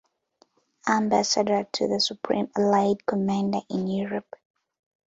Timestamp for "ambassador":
0.87-1.65